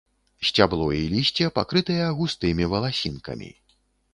Сцябло 0.47 0.87
і 0.99 1.03
лісце 1.11 1.49
пакрытыя 1.57 2.09
густымі 2.21 2.69
валасінкамі. 2.73 3.51